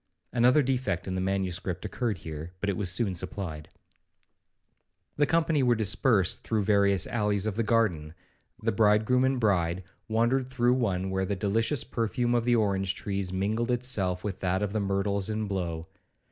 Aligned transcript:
(Another 0.33 0.63
defect 0.63 1.07
in 1.07 1.13
the 1.13 1.21
manuscript 1.21 1.85
occurred 1.85 2.17
here, 2.17 2.53
but 2.59 2.71
it 2.71 2.75
was 2.75 2.89
soon 2.91 3.13
supplied). 3.13 3.69
'The 5.17 5.27
company 5.27 5.61
were 5.61 5.75
dispersed 5.75 6.41
through 6.43 6.63
various 6.63 7.05
alleys 7.05 7.45
of 7.45 7.55
the 7.55 7.61
garden; 7.61 8.15
the 8.63 8.71
bridegroom 8.71 9.23
and 9.23 9.39
bride 9.39 9.83
wandered 10.07 10.49
through 10.49 10.73
one 10.73 11.11
where 11.11 11.25
the 11.25 11.35
delicious 11.35 11.83
perfume 11.83 12.33
of 12.33 12.45
the 12.45 12.55
orange 12.55 12.95
trees 12.95 13.31
mingled 13.31 13.69
itself 13.69 14.23
with 14.23 14.39
that 14.39 14.63
of 14.63 14.73
the 14.73 14.79
myrtles 14.79 15.29
in 15.29 15.45
blow. 15.47 15.87